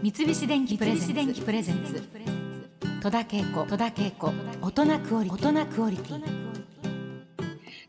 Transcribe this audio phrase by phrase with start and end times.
[0.00, 2.00] 三菱電機プレゼンツ。
[3.02, 3.66] 戸田恵子。
[3.66, 4.32] 戸田恵子。
[4.62, 6.22] 大人クオリ大人クオリティ。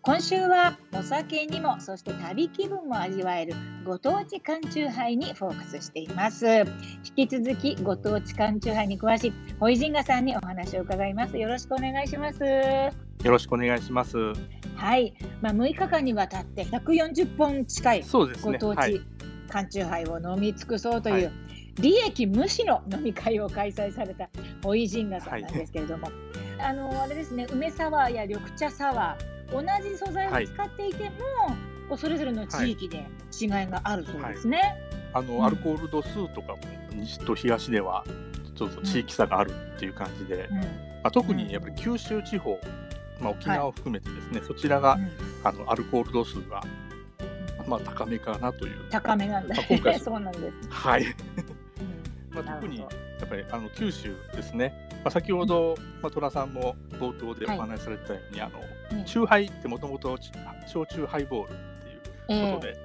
[0.00, 6.46] 今週はお酒にもそして旅気分も味わえるご当地缶チューハイにフォーカスしています。
[7.18, 11.36] 引き続きご当地缶チューハイに詳しいホイジンガさんにお話を伺います。
[11.36, 12.42] よろしくお願いします。
[12.42, 12.90] よ
[13.22, 14.16] ろしくお願いします。
[14.76, 15.12] はい、
[15.42, 18.52] まあ、6日間にわたって140本近いそうですね。
[18.52, 19.00] ご当地はい
[19.50, 21.47] 缶チューハイを飲み尽くそうという、はい
[21.80, 24.28] 利益無視の飲み会を開催された
[24.62, 26.10] ホイジンガさんなんですけれども、
[26.58, 31.10] あのあれですね梅サワーや緑茶サワー同じ素材を使っていても、
[31.88, 33.06] こうそれぞれの地域で
[33.40, 34.74] 違いがあるそうですね。
[35.14, 35.44] あの、うん。
[35.44, 36.58] アルコール度数とかも
[36.92, 38.04] 西と東では
[38.56, 40.56] ちょっと地域差があるっていう感じで、うん。
[40.56, 40.64] ま
[41.04, 42.58] あ、特にやっぱり九州地方、
[43.20, 45.10] まあ、沖縄を含めてですね、そちらがうん。
[45.44, 46.60] あのアルコール度数が、
[47.66, 50.68] まあ、高めかなという、高めなんだ、まあ今回 そうなんです。
[50.68, 51.04] はい。
[51.04, 51.47] うん
[52.42, 52.86] まあ、特にや
[53.24, 58.58] っぱりあの九州ですね、まあ、先ほど、まあ、虎さんも冒頭でお話しされたように、あの
[58.92, 59.04] うん。
[59.04, 60.16] チューハイってもともと
[60.66, 62.76] 焼酎ハイボールっていうえことで、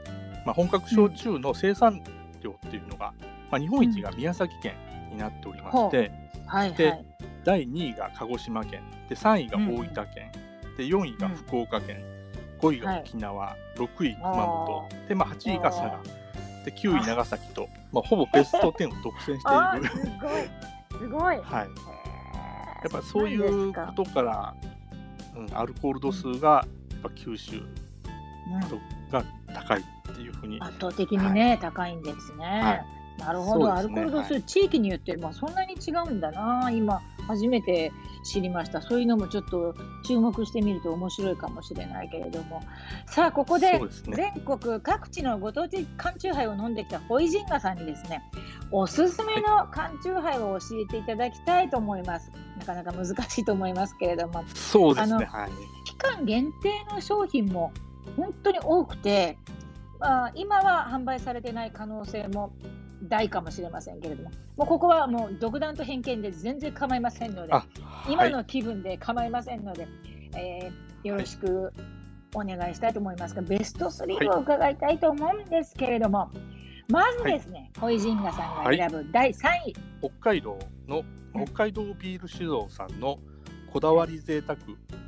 [0.45, 2.03] まあ、本格焼酎の生産
[2.41, 3.13] 量っていうのが、
[3.51, 4.75] まあ、日本一が宮崎県
[5.11, 6.11] になっておりまして、で
[6.45, 7.05] はいはい。
[7.43, 10.31] 第2位が鹿児島県で3位が大分県、
[10.77, 12.03] で4位が福岡県、
[12.59, 16.22] 5位が沖縄、6位熊本で、まあ、8位が佐賀
[16.63, 19.37] で9位長崎と、まあ、ほぼベスト10を独占して
[19.77, 19.89] いる。
[19.89, 20.99] すごい。
[20.99, 21.23] すごい。
[21.23, 21.65] はい、や
[22.87, 24.55] っぱそういうことから、
[25.35, 27.63] うん、アルコール度数がやっぱ九州うん。
[29.11, 32.45] が高いっていうふうに、圧倒的にね、高いんですね。
[32.45, 32.85] はい。
[33.19, 33.83] なるほど、ね。
[33.83, 37.91] ルコール度数、は地域によって、まあ、そんなに違うんだな、今、初めて
[38.23, 42.61] 知りました、そういうのもちょっと注目してみると面白いかもしれないけれども、
[43.07, 43.81] さあ、ここで
[44.15, 48.21] 全国各地のご当地缶チューハイを飲んできたホイジンガさんにですね、
[48.71, 52.31] おすすめの缶チューハイを教えていただきたいと思います。
[52.59, 55.49] なかなか難しいと思いますけれども、そうですねあはい。
[55.85, 57.71] 期間限定の商品も
[58.17, 59.37] 本当に多くて、
[59.99, 62.53] まあ、今は販売されてない可能性も
[63.03, 67.65] 大かもしれませんけれども、もうここはもう独断と偏見で全然構いませんので、あは
[68.09, 68.13] い。
[68.13, 69.87] 今の気分で構いませんので、
[70.35, 71.73] えーよろしく
[72.33, 76.31] お願いしたいと思いますが、ベスト3を伺いたいと思うんですけれども、
[76.89, 83.17] まずですね、ホイジンガさんが選ぶ第3位、北海道のうん北海道ビール酒造さんの
[83.71, 84.57] こだわり贅沢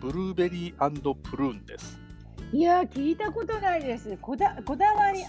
[0.02, 2.05] ブルーベリープルーンです。
[2.54, 4.18] いやー、聞いたことないです。
[4.22, 5.24] こだこだわり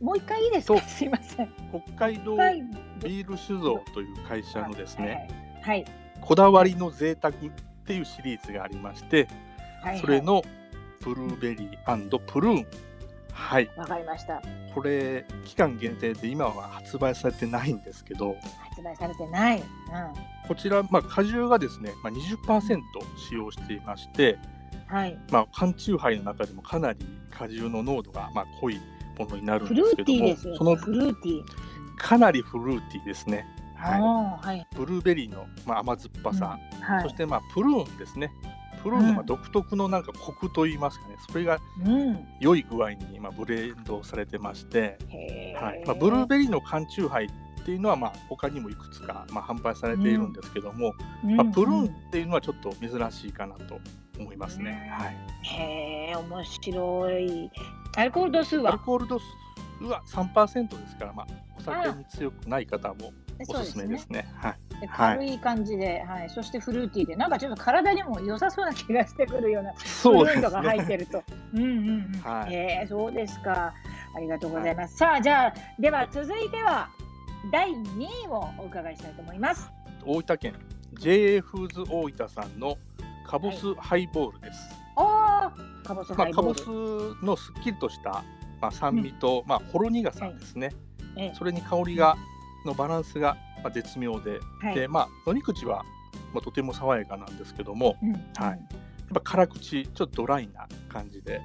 [0.00, 0.80] もう一回いいですか？
[0.80, 1.52] とすいません。
[1.70, 2.36] 北海道
[3.02, 5.28] ビール酒造という会社のですね、
[5.62, 5.84] はい。
[6.20, 7.36] こだわりの贅沢っ
[7.84, 9.28] ていうシリーズがありまして、
[9.82, 9.98] はい。
[10.00, 10.42] それの
[11.00, 12.66] ブルーベリープルーン。
[13.34, 14.42] はい、わかりました。
[14.74, 18.36] これ期間限定で今は発売されてないんですけど、
[18.68, 19.58] 発売されてない。
[19.58, 19.64] うん。
[20.46, 22.80] こちら、まあ、果汁がですね、まあ、20%
[23.16, 24.38] 使用していまして、
[24.86, 25.18] はい。
[25.30, 26.98] まあ、缶チューハイの中でもかなり
[27.30, 28.80] 果汁の濃度がまあ濃い
[29.18, 30.36] ものになるんですけども。
[30.56, 31.44] そのフルーティー。
[31.98, 33.46] かなりフルーティーですね、
[33.76, 34.58] はああ、はい。
[34.58, 37.02] い、ブルーベリーのまあ甘酸っぱさ、はい。
[37.02, 38.32] そしてまあプルーンですね
[38.82, 42.26] プルーンのまあ独特のなんかコクといいますかねそれがうん。
[42.40, 44.98] 良い具合にまあブレンドされてまして。
[45.60, 50.94] はいまあ、ブルーベリーの缶チューハイっていうのはまあ他にもいくつかまあ販売されているんですけども、
[51.24, 53.78] うんまあ、プルーンっていうのはちょっと珍しいかなと
[54.22, 54.90] 思いますね。
[54.92, 57.50] はいへえ、面白い。
[57.96, 59.24] アルコール度数アルはコール度数
[59.84, 61.26] は3%ですから、まあ、
[61.58, 63.12] お酒に強くない方も
[63.48, 64.32] おすすめですね。
[64.36, 70.86] はい、ではい軽い感じで、はい、そしてフルーティーで、なんかちょっと体にも良さそうな気がしてくるような、そうですフルーンドが入っね。
[70.86, 71.22] てると。
[71.54, 72.20] うんうんうん。
[72.22, 73.74] はいへえ、そうですか。
[74.14, 74.96] ありがとうございます。
[74.96, 76.88] さあ、じゃあ、では続いては、
[77.50, 79.70] 第2位をお伺いしたいと思います。
[80.04, 80.54] 大分県
[80.94, 82.76] JA フーズ大分さんの
[83.26, 84.58] カボスハイボールです。
[84.96, 86.54] おー、カボスまあ、ハイボカボ。
[86.54, 86.66] ス
[87.24, 88.24] のすっきりとした、
[88.60, 90.70] まあ、酸味と、まあ、ほろ苦さですね、
[91.16, 91.34] ええ。
[91.34, 92.16] それに香りが
[92.64, 94.74] のバランスが、まあ、絶妙で、はい。
[94.74, 95.84] でまあ、飲み口は、
[96.32, 98.12] まあ、とても爽やかなんですけどもうん。
[98.12, 98.40] はい。
[98.42, 98.58] やっ
[99.14, 101.40] ぱ辛口ちょっとドライな感じで、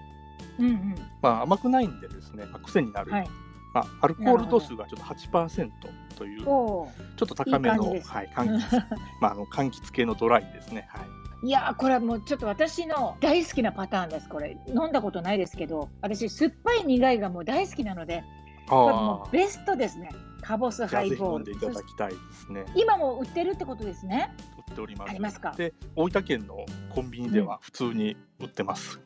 [0.59, 0.95] うんうん。
[1.21, 3.29] まあ、甘くないんでですね、まあ、癖になる、はい。
[3.73, 5.69] まあ、アルコール度数がちょっと8%
[6.15, 8.01] というちょっと高めのはい、
[8.33, 8.83] 柑橘。
[9.21, 10.87] まあ、あの柑橘系のドライですね。
[10.89, 18.23] はいいやーこれはもうちょっと私の大好きなパターンですこれ飲んだことないですけど私酸っぱい苦いがもう大好きなので
[18.67, 20.09] これもあうベストですね
[20.41, 22.65] カボスハイボール飲んでいただきたいですね。
[22.75, 24.33] 今も売ってるってことですね
[24.69, 25.09] 売っております。
[25.09, 25.51] ありますか？
[25.57, 28.99] で、大分県のコンビニでは普通に売ってます。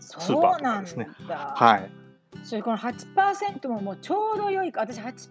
[0.00, 1.90] スーそパーとうなんかですねだ、はい。
[2.42, 5.28] それこの8%ももうちょうど良いか私8%、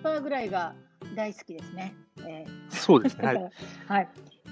[0.00, 0.74] 9%ぐらいが
[1.16, 1.94] 大好きですね。
[2.18, 3.26] えー、そうですね。
[3.26, 3.50] はい。
[3.88, 4.08] はい、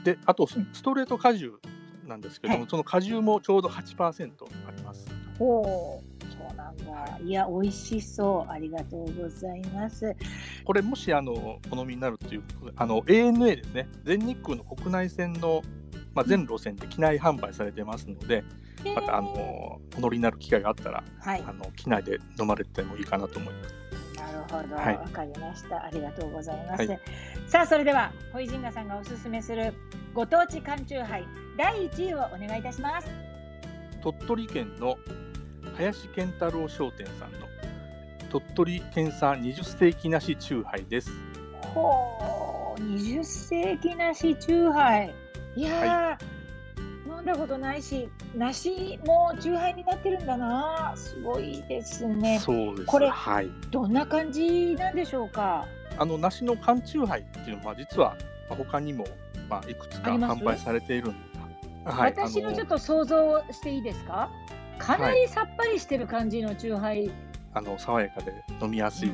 [0.09, 1.61] で、あとストレート果汁
[2.07, 4.31] なんですけども、はい、その果汁もちょうど8%
[4.67, 5.07] あります。
[5.39, 6.25] ほう。
[6.33, 6.91] そうなんだ。
[6.91, 8.51] はい、いや、美味しそう。
[8.51, 10.17] ありがとうございます。
[10.65, 11.33] これもしあの
[11.71, 12.43] お飲みになるっていう
[12.77, 13.89] あの ANA ですね。
[14.05, 15.63] 全日空の国内線の
[16.15, 18.43] まあ、全路線で機内販売されてますので、
[18.97, 23.88] またあのお乗りになる機会があったら、はい、あの機内で飲まれてもいいかなと思います。
[24.33, 25.83] なるほど、わ、はい、かりました。
[25.83, 26.87] ありがとうございます。
[26.87, 27.01] はい、
[27.47, 29.75] さあ、それでは、ホイジンガさんがおすすめする
[30.13, 31.27] ご当地缶チューハイ
[31.57, 33.09] 第1位をお願いいたします。
[34.03, 34.97] 鳥取県の
[35.77, 37.47] 林健太郎商店さんの
[38.31, 41.11] 鳥取県産20世紀梨チューハイです。
[41.75, 45.15] ほう、20世紀梨チューハイ。
[45.57, 46.19] いや、はい、
[47.29, 50.95] 飲んだことないし、梨もチューハイになってるんだな。
[50.97, 52.39] すごいですね。
[52.39, 52.87] そうです。
[52.87, 55.67] これ、はい、どんな感じなんでしょうか？
[55.99, 58.17] あの梨の缶チューハイっていうのは実は
[58.49, 59.05] 他にも
[59.51, 61.17] まあいくつか販売されているん
[61.85, 64.31] はい、私のちょっと想像していいですか？
[64.79, 67.11] かなりさっぱりしてる感じのチューハイ。
[67.55, 68.33] あの爽やかで
[68.63, 69.13] 飲みやすい、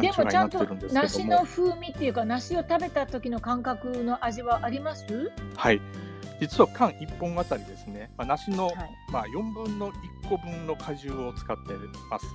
[0.00, 5.32] でもちゃんと梨の風味っていうか梨を食べた時の感覚の味はあります？
[5.56, 5.80] はい
[6.40, 8.76] 実は缶1本あたりですね、まあ、梨の、はい、
[9.12, 11.74] まあ、4分の1個分の果汁を使って
[12.08, 12.26] ます。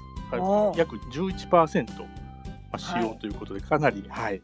[0.77, 2.07] 約11%、ま
[2.73, 4.41] あ、使用ということで、かなり、はい、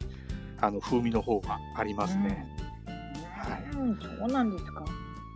[0.59, 2.47] あの風味の方がありますね。
[3.37, 4.83] はい、うん、そうなんですか。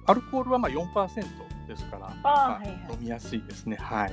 [0.07, 3.77] アルコールはまあ4%ですから、まあ、はいはい、飲みやすいですね。
[3.77, 4.12] はい。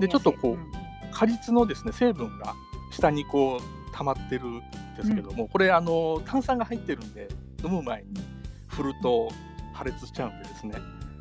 [0.00, 0.72] でちょっとこう、うん。
[1.12, 2.54] 果実のですね成分が
[2.90, 4.60] 下にこう溜まってるん
[4.96, 7.28] ですけども、うん、これあの炭酸が入ってるんで
[7.62, 8.31] 飲む前に
[8.72, 9.30] 振ると
[9.72, 10.74] 破裂しちゃうんでですね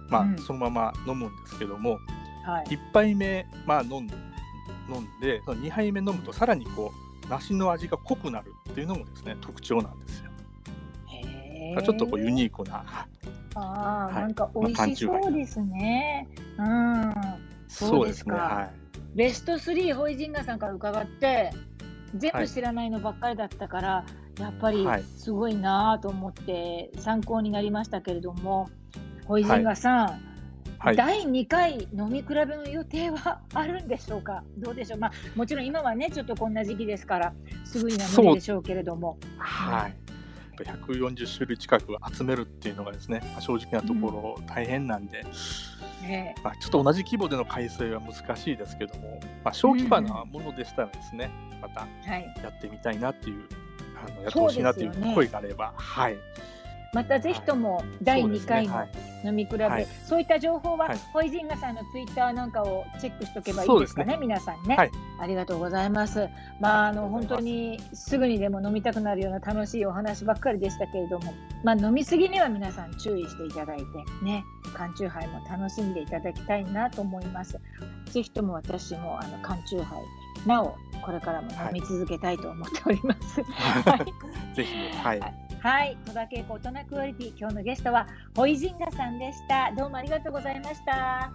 [0.10, 2.00] まあ、うん、そのまま飲むんですけども、
[2.46, 4.16] はい、1杯目、まあ、飲んで
[4.90, 6.92] 飲んでその2杯目飲むとさらにこ
[7.26, 10.32] う梨の味が濃くなるっていうのもですね特徴なんですよ。
[11.82, 12.84] ちょっとこうユニークな。
[13.56, 16.28] ああ、はい、なんか美味しそうですね。
[16.58, 17.14] うん。
[17.68, 18.36] そうですね。
[18.36, 18.82] はい。
[19.16, 21.52] ベスト3ホイジンガさんから伺って
[22.16, 24.06] 全部知らないのばっかりだったから、は
[24.40, 24.86] い、やっぱり
[25.18, 28.70] すごいなと思って参考になりましたけれども、
[29.26, 30.22] ホイジンガさん、
[30.78, 37.34] はい、第2回飲み比べの予定はあるんでしょうか、どうでしょう、まあ、もちろん今はね、ちょっとこんな時期ですから、
[37.66, 39.18] すぐには無理でしょうけれども。
[39.38, 39.96] はい、
[40.58, 45.26] 140種類近く集めるっていうのがですね、正直なところ大変なんで、
[46.02, 46.36] ね。
[46.44, 51.88] まあ、ちょっと同じ規模での改正は難しいですけども、まあ、小規模なものでしたらですね、うん、また
[52.42, 53.40] やってみたいなっていう、
[53.96, 56.18] はい、あのやってほしいなという声があれば、はい、
[56.94, 58.86] またぜひとも第2回の
[59.24, 64.18] 飲み比べ、はい、そういった情報は、はい、ホイジンガさんのツイッターなんかをチェックしておけばいいですかね、ね。
[64.20, 66.28] 皆さんね、はい、ありがとうございます。
[66.60, 71.34] まあ、あの本当にすぐにでも飲みたくなるような楽しいお話ばっかりでしたけれども、
[71.64, 73.86] まあ、飲みすぎには皆さん注意していただいて
[74.22, 74.44] ね、
[74.74, 77.58] 缶チューハイも楽しんでいただきたいなと思います。
[78.12, 83.42] ぜひとも私もあの缶チューハイなおこれからも飲み続けたいと思っております。
[83.44, 84.06] はい、
[84.56, 89.72] ぜひ、はいはい、戸田恵子大人クオリティ今日のゲストはホイジンガさんでした。
[89.78, 91.32] どうもありがとうございました。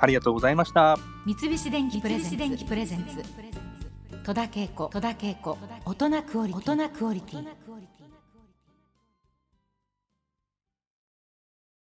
[0.00, 0.98] ありがとうございました。
[1.24, 3.22] 三菱電機プレゼンツ。
[4.22, 5.56] 戸田恵子戸田恵子
[5.86, 7.46] 大人クオリティ